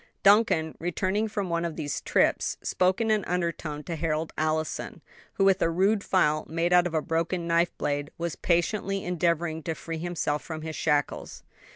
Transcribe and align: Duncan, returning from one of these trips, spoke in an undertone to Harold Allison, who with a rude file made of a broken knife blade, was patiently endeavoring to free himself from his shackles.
Duncan, 0.23 0.75
returning 0.79 1.27
from 1.27 1.47
one 1.47 1.63
of 1.63 1.75
these 1.75 2.01
trips, 2.01 2.57
spoke 2.63 2.99
in 2.99 3.11
an 3.11 3.23
undertone 3.25 3.83
to 3.83 3.95
Harold 3.95 4.33
Allison, 4.35 5.03
who 5.33 5.43
with 5.43 5.61
a 5.61 5.69
rude 5.69 6.03
file 6.03 6.43
made 6.49 6.73
of 6.73 6.95
a 6.95 7.03
broken 7.03 7.45
knife 7.45 7.77
blade, 7.77 8.09
was 8.17 8.35
patiently 8.35 9.03
endeavoring 9.03 9.61
to 9.61 9.75
free 9.75 9.99
himself 9.99 10.41
from 10.41 10.63
his 10.63 10.75
shackles. 10.75 11.43